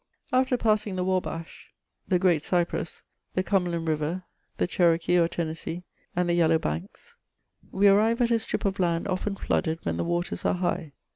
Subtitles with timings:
[0.33, 1.47] After passing the Wabach,
[2.07, 3.03] the g^at Cypress,
[3.35, 4.23] the Cumberland River,
[4.57, 5.83] the Cherokee or Tenessee,
[6.15, 7.15] and the Yellow Banks,
[7.71, 10.93] we arrive at a strip of land often flooded when the waters are high.